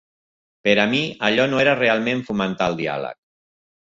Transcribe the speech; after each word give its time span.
Per 0.67 0.73
a 0.83 0.85
mi, 0.93 1.01
allò 1.27 1.45
no 1.51 1.59
era 1.63 1.75
realment 1.79 2.23
fomentar 2.31 2.71
el 2.73 2.79
diàleg. 2.81 3.19